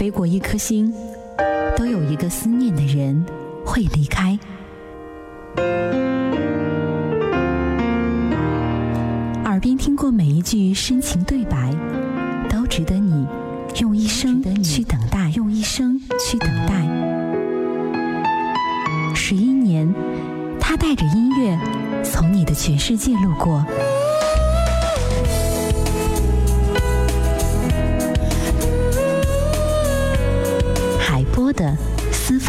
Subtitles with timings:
[0.00, 0.90] 飞过一颗星，
[1.76, 3.22] 都有一个思念的人
[3.66, 4.38] 会离开。
[9.44, 11.74] 耳边听过每一句深情对白，
[12.48, 13.26] 都值得你
[13.80, 16.82] 用一生去等待，用一生去等待。
[19.14, 19.86] 十一年，
[20.58, 21.58] 他带着音乐
[22.02, 23.62] 从你的全世界路过。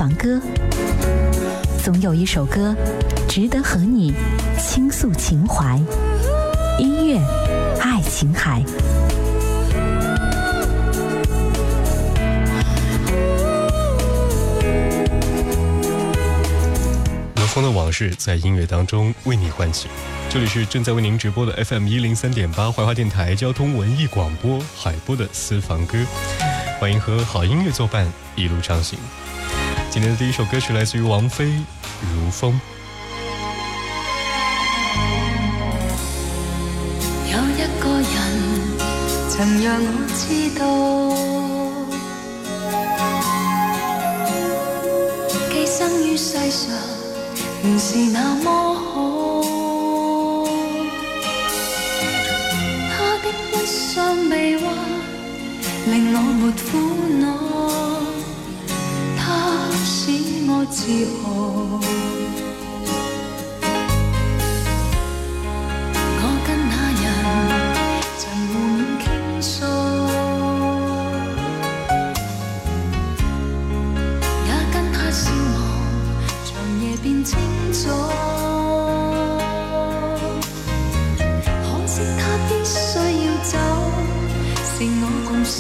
[0.02, 0.42] 房歌，
[1.84, 2.76] 总有一首歌
[3.30, 4.12] 值得和你
[4.58, 5.80] 倾诉情怀。
[6.80, 7.20] 音乐，
[7.80, 8.64] 爱琴海。
[17.36, 19.88] 刘峰的往事在音乐当中为你唤起。
[20.32, 26.00] 这里是正在为您直播的 FM 一零三点八怀化电台交通文艺广播海波的私房歌，
[26.80, 28.98] 欢迎和好音乐作伴，一路畅行。
[29.92, 31.48] 今天的第一首歌曲来自于王菲，
[32.16, 32.54] 《如风》。
[37.30, 38.08] 有一个人
[39.30, 40.64] 曾让我知道，
[45.52, 46.72] 寄生于世上
[47.66, 48.88] 原是那么好。
[52.96, 54.66] 他的一双臂弯
[55.88, 56.80] 令我没苦
[57.20, 57.28] 恼，
[60.62, 60.86] 我自
[61.24, 61.26] 豪。
[66.22, 67.04] 我跟那人
[68.20, 69.10] 曾互勉倾
[69.42, 69.66] 訴，
[74.46, 75.58] 也跟他消磨，
[76.46, 77.34] 長夜變清
[77.72, 77.82] 早。
[81.64, 82.78] 可惜他必须
[83.26, 83.58] 要走，
[84.78, 85.58] 剩我共身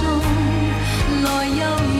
[0.00, 0.08] 中
[1.22, 1.99] 来又如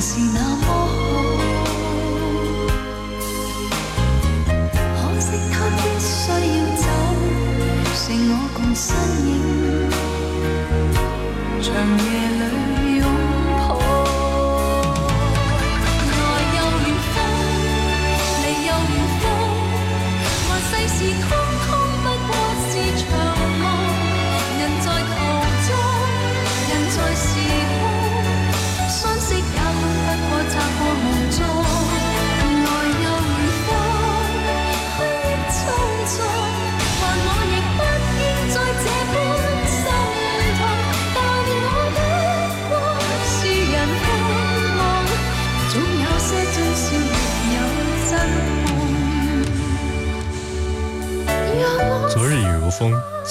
[0.00, 0.67] 是那么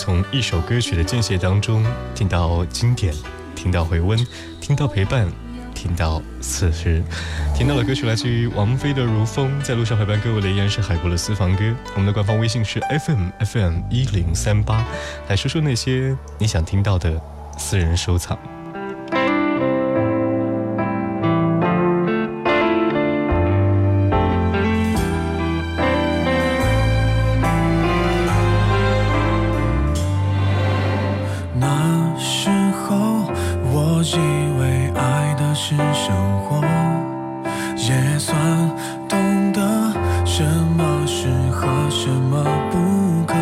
[0.08, 3.14] 从，一首歌曲的间歇当中听到经典，
[3.54, 4.18] 听到回温，
[4.62, 5.28] 听到陪伴，
[5.76, 7.04] 听到此时，
[7.54, 9.52] 听到的歌曲来自于王菲的《如风》。
[9.62, 11.76] 在路上陪伴各位的依然是海波的私房歌。
[11.94, 14.82] 我们的官方微信是 FM FM 一零三八，
[15.28, 17.22] 来说说那些你想听到的
[17.58, 18.40] 私人收藏。
[34.16, 34.20] 以
[34.58, 36.62] 为爱的是生活
[37.76, 38.38] 也算
[39.10, 39.62] 懂得
[40.26, 40.44] 什
[40.78, 43.36] 么适合什么不可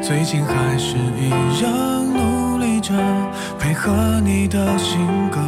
[0.00, 1.28] 最近还是一
[1.62, 2.94] 样努力着
[3.58, 4.98] 配合你的性
[5.30, 5.38] 格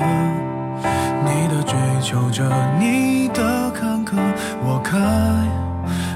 [1.24, 2.44] 你的追求者
[2.78, 4.16] 你的坎坷
[4.62, 4.98] 我开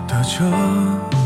[0.07, 1.26] 的车。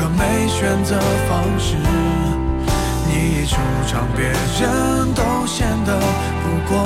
[0.00, 0.98] 可没选择
[1.28, 1.76] 方式，
[3.06, 3.56] 你一出
[3.86, 6.00] 场，别人都显得
[6.42, 6.82] 不过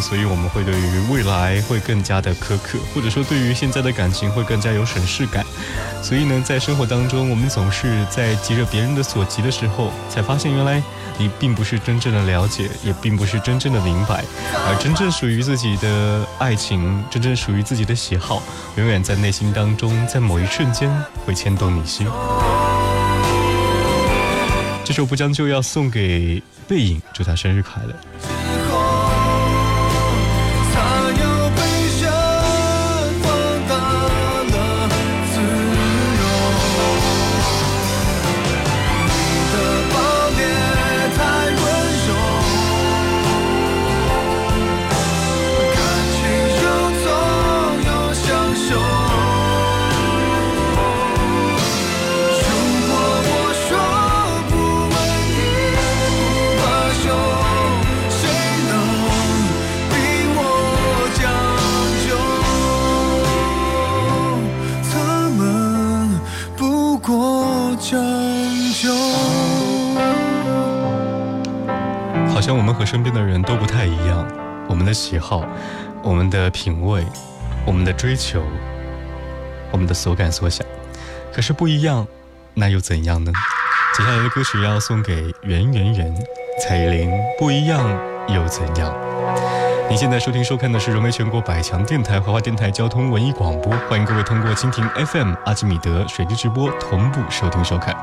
[0.00, 5.44] 所以我们会对于未来会更加的苛刻，或者说对于现在的感情会更加有审视感。
[6.02, 10.82] 所以呢，在生活当中，我们总是在急着别人的所急的时候，才发现原来
[11.18, 14.24] 你并不是真正的了解，也并不是真正的明白，
[14.66, 18.42] 而真正属于自己的爱情，真正属于自己的喜好，
[18.76, 20.90] 永远在内心当中，在某一瞬间
[21.26, 22.06] 会牵动你心。
[24.82, 28.39] 这首不将就要送给背影，祝他生日快乐。
[74.90, 75.44] 的喜好，
[76.02, 77.04] 我们的品味，
[77.64, 78.42] 我们的追求，
[79.70, 80.66] 我们的所感所想。
[81.32, 82.04] 可是不一样，
[82.54, 83.30] 那又怎样呢？
[83.96, 86.12] 接下来的歌曲要送给圆圆圆，
[86.60, 87.88] 蔡依林，不一样
[88.26, 88.92] 又怎样？
[89.88, 97.94] 您现在收听收看的是融媒全国百强电台华华电台交通文艺广播，欢迎各位通过蜻蜓 FM、阿基米德、水滴直播同步收听收看。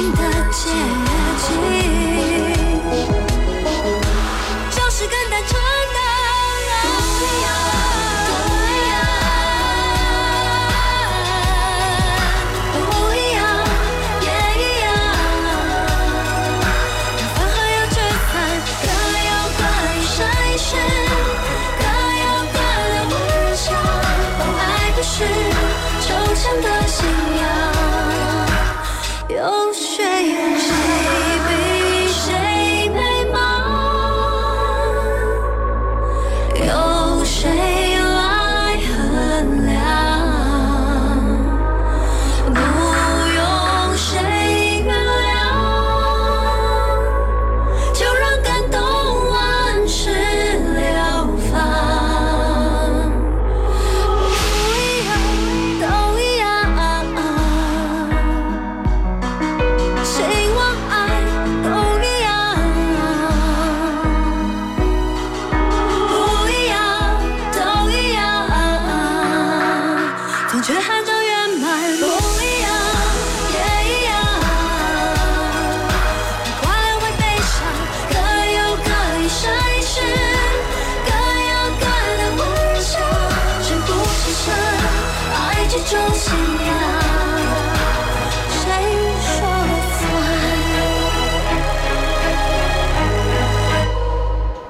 [0.00, 1.99] 新的结局。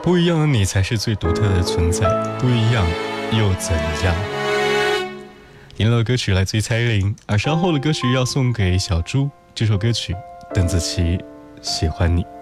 [0.02, 2.87] 不一样的你才是最独特的存在不一样
[3.33, 4.14] 又怎样
[5.76, 10.14] 赢了的歌曲来自于蔡依林而稍后的歌曲要送给小猪这首歌曲
[10.54, 11.19] 邓紫棋
[11.61, 12.40] 喜欢你。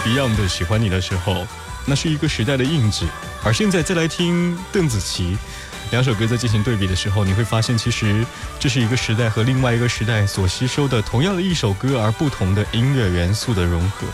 [0.00, 1.46] Beyond 的《喜欢你》的时候，
[1.86, 3.06] 那是一个时代的印记；
[3.44, 5.36] 而现在再来听邓紫棋，
[5.90, 8.24] 两首歌在进行对比的时候，你会发现，其实
[8.58, 14.06] 这是一个时代和另外一个时代所吸收的同样的一首歌，而不同的音乐元素的融合。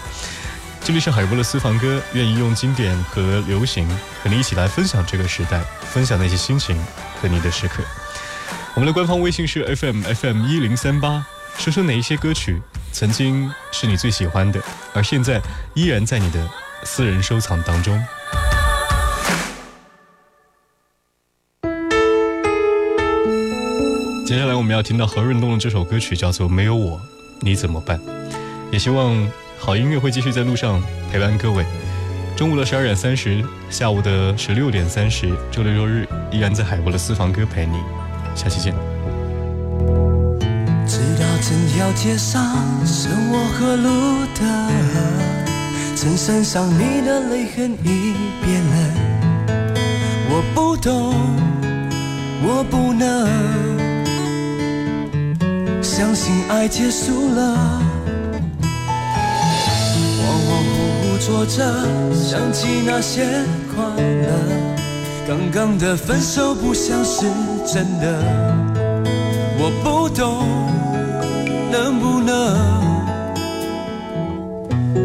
[0.85, 3.89] 这里是海波的私房歌，愿意用经典和流行
[4.23, 6.77] 和你一起来分享这个时代，分享那些心情
[7.21, 7.83] 和你的时刻。
[8.75, 11.25] 我们的官方微信是 FM FM 一零三八，
[11.57, 12.61] 说说哪一些歌曲
[12.95, 14.61] 曾经是你最喜欢的，
[14.95, 15.41] 而现在
[15.75, 16.49] 依然在你的
[16.85, 18.01] 私人收藏当中。
[24.25, 27.01] 接下来我们要听到何润东的这首歌曲，叫做《没有我
[27.41, 27.99] 你怎么办》，
[28.71, 29.29] 也希望。
[29.57, 31.65] 好音乐会继续在路上陪伴各位。
[32.37, 37.79] 中午的十二点三十，下午的十六点三十，周六周日依然在海波的私房歌陪你。
[38.35, 38.94] 下期见。
[41.47, 44.41] 整条街上是我和路的，
[45.95, 48.77] 衬衫上你的泪痕已变了。
[50.31, 51.15] 我不懂，
[52.43, 53.29] 我不能
[55.83, 57.83] 相信爱结束了。
[60.19, 61.59] 恍恍惚惚坐着
[62.15, 63.45] 想起那些
[63.77, 64.27] 快乐，
[65.29, 67.27] 刚刚的分手不像是
[67.71, 68.19] 真的。
[69.59, 70.47] 我不懂，
[71.75, 72.31] 能不能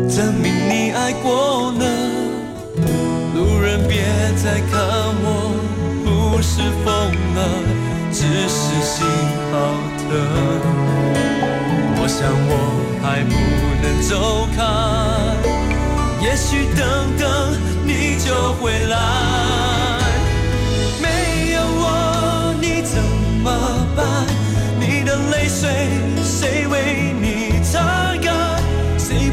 [0.08, 1.84] 证明你爱过呢？
[3.34, 4.04] 路人别
[4.36, 4.80] 再看
[5.24, 5.26] 我，
[6.06, 6.86] 不是疯
[7.34, 7.38] 了，
[8.12, 8.96] 只是心
[9.52, 9.54] 好
[9.98, 10.08] 疼。
[11.98, 12.52] 我想我
[13.02, 13.34] 还不
[13.82, 14.12] 能走
[14.56, 14.58] 开。
[16.22, 16.86] 也许等
[17.18, 17.26] 等
[17.84, 17.90] 你
[18.24, 18.28] 就
[18.62, 18.96] 回来，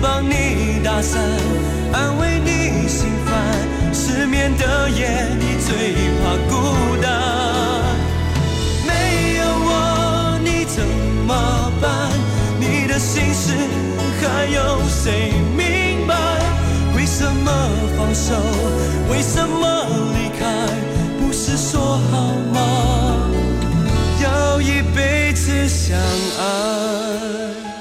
[0.01, 1.21] 帮你打伞，
[1.93, 3.35] 安慰你心烦？
[3.93, 7.11] 失眠的夜你最怕孤单，
[8.87, 10.85] 没有我你怎
[11.27, 12.11] 么办？
[12.59, 13.53] 你的心事
[14.21, 16.15] 还有谁明白？
[16.95, 17.51] 为什么
[17.97, 18.35] 放手？
[19.11, 20.45] 为什么离开？
[21.19, 23.31] 不是说好吗？
[24.23, 27.76] 要一辈子相爱。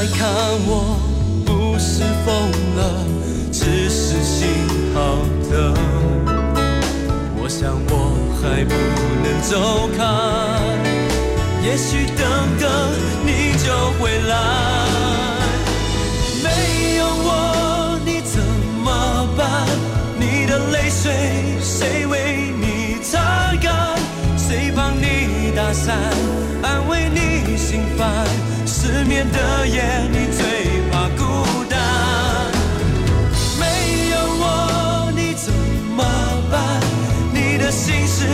[0.00, 0.26] 再看
[0.66, 0.96] 我，
[1.44, 3.04] 不是疯了。
[3.52, 4.48] 只是心
[4.94, 5.74] 好疼，
[7.36, 7.92] 我想我
[8.40, 8.72] 还不
[9.20, 10.00] 能走开。
[11.62, 12.24] 也许等
[12.58, 12.66] 等
[13.26, 13.68] 你就
[14.00, 14.32] 回来。
[16.44, 18.40] 没有我你怎
[18.82, 19.68] 么办？
[20.18, 21.12] 你的泪水
[21.60, 23.98] 谁为你擦干？
[24.38, 25.94] 谁帮你打伞，
[28.90, 31.78] 失眠的夜你最怕孤单。
[33.56, 35.52] 没有我你怎
[35.94, 36.02] 么
[36.50, 36.80] 办？
[37.32, 38.26] 你的心事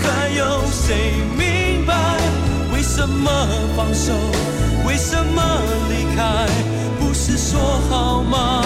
[0.00, 1.94] 还有谁明白？
[2.72, 3.28] 为什么
[3.76, 4.12] 放手？
[4.86, 5.42] 为什么
[5.88, 6.46] 离开？
[7.00, 7.58] 不是说
[7.90, 8.62] 好吗？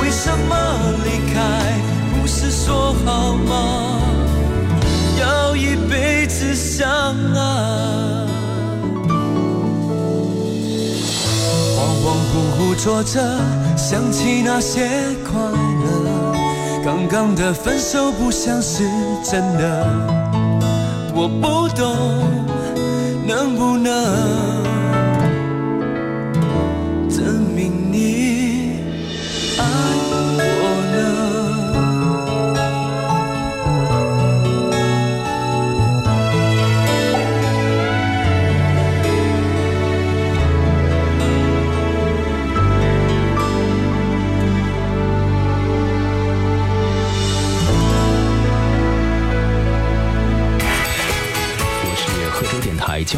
[0.00, 0.54] 为什么
[1.04, 1.40] 离开？
[2.14, 4.00] 不是说好吗？
[5.20, 6.86] 要一辈子相
[7.34, 8.26] 爱。
[11.76, 13.20] 恍恍惚惚坐着，
[13.76, 14.88] 想起那些
[15.24, 16.34] 快乐。
[16.84, 18.84] 刚刚的分手不像是
[19.24, 19.86] 真的，
[21.14, 21.84] 我不懂，
[23.26, 24.75] 能不能？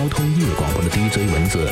[0.08, 1.66] 通夜广播的 dj 文字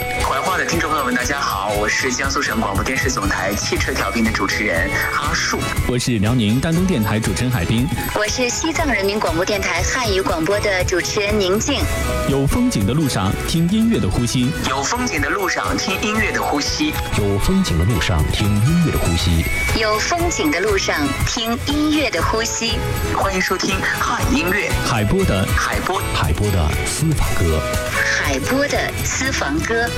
[1.98, 5.58] 是江苏省广播电视总台汽车调频的主持人阿树。
[5.88, 7.88] 我是辽宁丹东电台主持人海滨。
[8.14, 11.80] 我是西藏人民广播电台汉语广播的主持人宁静。
[12.28, 14.52] 有风景的路上，听音乐的呼吸。
[14.68, 16.92] 有风景的路上，听音乐的呼吸。
[17.16, 19.42] 有风景的路上，听音乐的呼吸。
[19.80, 20.94] 有风景的路上，
[21.26, 22.72] 听音乐的呼吸。
[23.14, 27.58] 欢迎收听汉音乐海波的海波海波的私房歌。
[27.90, 29.88] 海波的私房歌。